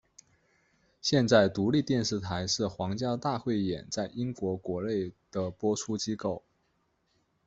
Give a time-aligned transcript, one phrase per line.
[0.99, 6.41] 现在独立电视台是皇家大汇演在英国国内的播出机构。